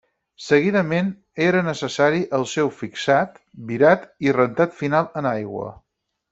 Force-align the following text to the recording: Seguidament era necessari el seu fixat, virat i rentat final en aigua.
Seguidament 0.43 1.11
era 1.49 1.61
necessari 1.67 2.23
el 2.39 2.47
seu 2.55 2.73
fixat, 2.79 3.39
virat 3.75 4.11
i 4.29 4.35
rentat 4.41 4.77
final 4.83 5.15
en 5.23 5.33
aigua. 5.37 5.73